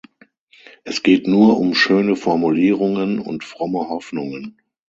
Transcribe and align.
Es 0.83 1.03
geht 1.03 1.27
nur 1.27 1.59
um 1.59 1.75
schöne 1.75 2.15
Formulierungen 2.15 3.19
und 3.19 3.43
fromme 3.43 3.87
Hoffnungen. 3.87 4.57